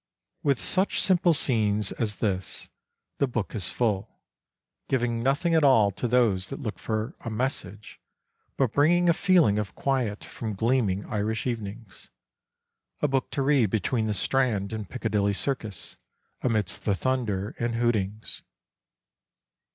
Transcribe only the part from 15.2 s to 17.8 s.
Circus amidst the thunder and